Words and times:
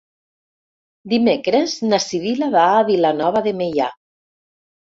Dimecres 1.11 1.75
na 1.91 1.99
Sibil·la 2.05 2.49
va 2.57 2.65
a 2.79 2.83
Vilanova 2.91 3.45
de 3.49 3.55
Meià. 3.63 3.95